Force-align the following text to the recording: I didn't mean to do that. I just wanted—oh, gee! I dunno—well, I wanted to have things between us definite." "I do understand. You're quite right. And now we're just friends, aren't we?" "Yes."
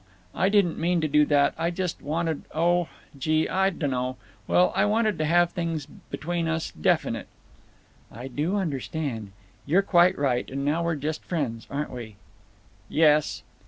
I 0.33 0.49
didn't 0.49 0.79
mean 0.79 0.99
to 1.01 1.07
do 1.07 1.25
that. 1.27 1.53
I 1.59 1.69
just 1.69 2.01
wanted—oh, 2.01 2.89
gee! 3.19 3.47
I 3.47 3.69
dunno—well, 3.69 4.73
I 4.75 4.83
wanted 4.83 5.19
to 5.19 5.25
have 5.25 5.51
things 5.51 5.85
between 5.85 6.47
us 6.47 6.71
definite." 6.71 7.27
"I 8.11 8.27
do 8.27 8.55
understand. 8.55 9.31
You're 9.67 9.83
quite 9.83 10.17
right. 10.17 10.49
And 10.49 10.65
now 10.65 10.81
we're 10.83 10.95
just 10.95 11.23
friends, 11.23 11.67
aren't 11.69 11.91
we?" 11.91 12.15
"Yes." 12.89 13.43